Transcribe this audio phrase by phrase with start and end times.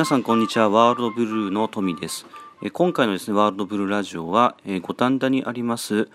[0.00, 0.70] 皆さんこんにちは。
[0.70, 2.24] ワールドブルーのトミです。
[2.72, 6.08] 今回のですねワールドブルーラジオは五反田にあります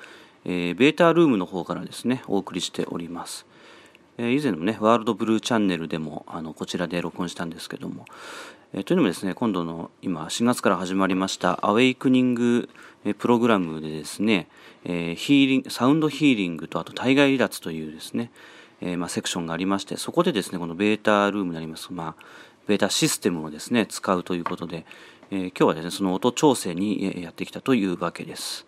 [0.44, 3.46] ベータルームの方からですねお送りしております。
[4.18, 8.06] 以前のねワールドブルーチャンネルでもあのこちらで録音したんですけども
[8.72, 12.70] というのもですね今度の今4月から始まりましたアウェイクニング
[13.20, 14.48] プログラムでですね
[14.84, 18.32] ヒーリングサウンドヒーリングとあと体外離脱というですね
[18.82, 22.24] え、まあ、セクションがありましてそこでですねこのベータルームになります、まあ、
[22.68, 24.86] ベータシステムをですね使うということで、
[25.32, 28.66] えー、今日はですねその音調整にやってきたというわけです、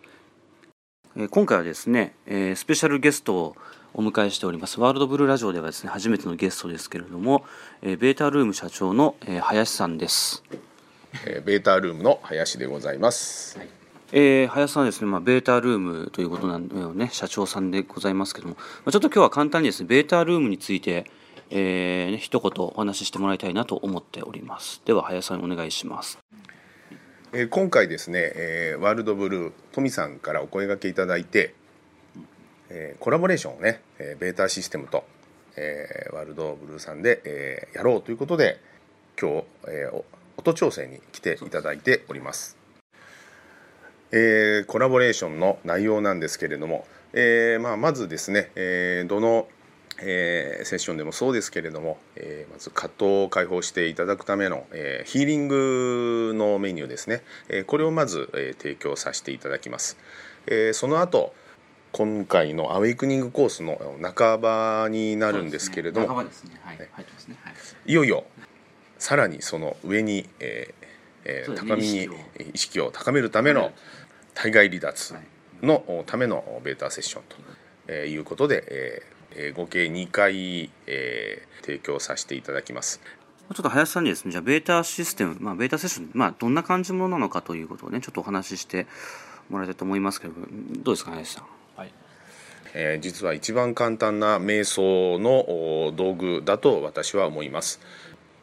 [1.16, 3.56] えー、今回はですね、えスペシャルゲストを
[3.94, 4.80] お迎えしております。
[4.80, 7.44] ワールドブルーラジオではですね初めてのゲストですけれども、
[7.82, 10.44] えベータルーム社長の、え林さんです、
[11.26, 13.68] えベータルームの林でございます、はい。
[14.12, 21.10] えー、林さんですね、まあ、ベータルームということなのよね、社長さんでございますけども、まあ、ちょっと今日は簡単にですね、ベータルームについて、
[21.50, 24.82] えー、一言お話ししてもらいたいなと思っております。
[24.84, 26.18] では、林さんお願いします。
[27.32, 31.54] えー、今回ですね、えー、ワールドブルー、トミさんからお声がけいただいて、
[32.70, 35.04] えー、コラボレーションをね、えー、ベータシステムと、
[35.56, 38.60] えー、ワールドブルーさんで、えー、やろうということで、
[39.20, 40.04] 今日、えー、
[40.36, 42.56] 音調整に来ていただいております。
[44.10, 49.48] えー、コラボレーションの内容なんですけれども、えーまあ、まずですね、えー、どの、
[50.00, 59.96] えー、セッションでもそうですけれども、えー、まず葛藤を解放していただくための、えー、ヒーリングのメニューですね、えー、これをまず、えー、提供させていただきます。
[60.46, 61.34] えー、その後
[61.92, 63.80] 今回のアウェイクニングコースの
[64.14, 66.06] 半ばになるんですけれども、
[67.86, 67.92] い。
[67.92, 68.24] よいよ
[68.98, 70.88] さらにその上に、えー
[71.24, 72.08] えー、高みに
[72.52, 72.90] 意識を。
[72.90, 73.72] 高めるための
[74.34, 75.14] 対外離脱
[75.62, 77.22] のためのベータセッション
[77.86, 79.17] ということで、えー、
[79.54, 83.00] 合計2回、えー、提供させていただきます。
[83.00, 88.86] ちょっと林さんにですね、じゃあベータシステム、まあ、ベータセッション、まあ、どんな感じものなのかということをね、ちょっとお話しして
[89.48, 90.34] もらいたいと思いますけど、
[90.82, 91.44] どうですか、林さん？
[91.76, 91.92] はい
[92.74, 97.80] えー、実は一番簡単な瞑想の道具だと私は思います。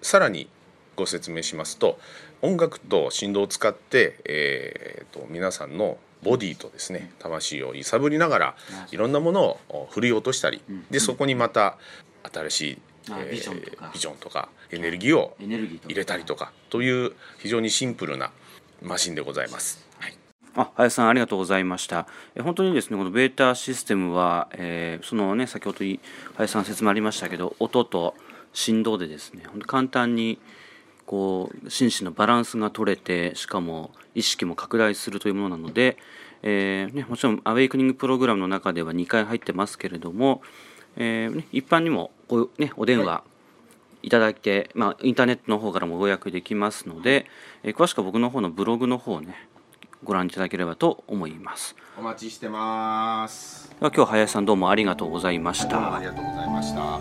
[0.01, 0.49] さらに
[0.95, 1.99] ご説明しますと
[2.41, 8.55] 音楽と振動を使って、えーと、皆さんのボディとですね魂を揺さぶりながら
[8.91, 11.77] いろんなものを振り落としたり、でそこにまた
[12.33, 12.77] 新しい
[13.11, 14.49] えビジョンとか。
[14.71, 18.31] エネルギーを入れたりとかという非常にシンプルな
[18.81, 19.85] マシンでございます。
[19.99, 20.17] はい、
[20.55, 22.07] あ林さんありがとうございました。
[22.35, 25.79] え本当にですねこのベータシステムは、えー、そのね先ほど
[26.35, 28.15] 林さん説明ありましたけど音と
[28.53, 30.39] 振動でですね本当簡単に
[31.05, 35.97] こう心身のバランスが取れてしかも意識も拡大するというものなので、
[36.41, 40.41] えーね、もちろんアウェイクニングプログラムの中では2回入ってますけれども、
[40.95, 43.23] えーね、一般にもこう、ね、お電話
[44.03, 44.09] い。
[44.09, 47.25] ただいて、まあ、インターネットの方からもご予約できますので、
[47.63, 49.47] えー、詳しくは僕の方のブログの方をね
[50.03, 51.75] ご覧いただければと思います。
[51.97, 53.69] お待ちしてます。
[53.79, 55.95] では今日林さんどうもありがとうございました。
[55.95, 56.99] ありがとうございました。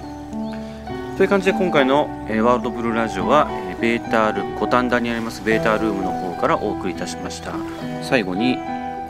[1.17, 3.49] という感じで今回の、えー、ワールドブルーラジオは、
[3.81, 7.55] ベータルーム五反田にありますベータルームの方からお送りいたしました。
[8.03, 8.59] 最後に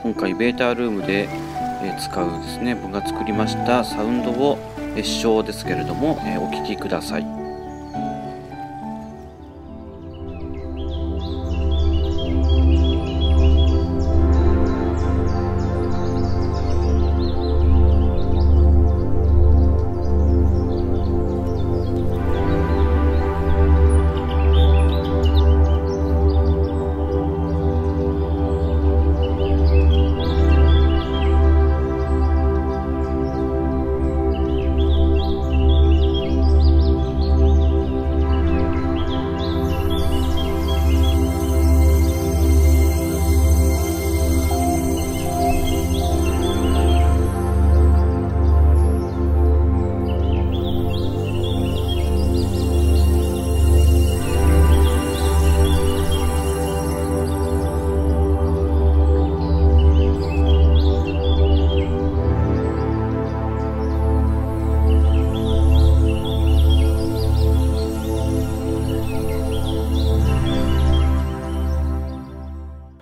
[0.03, 1.29] 今回ベータルームで
[2.01, 4.59] 使うですね僕が作りましたサウンドを
[5.03, 7.44] 視聴ですけれどもお聴きください。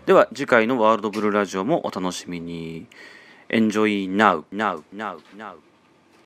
[0.07, 2.87] では次回のワールドブルーラジオもお楽しみに。
[3.49, 5.55] Enjoy now, now, now, now.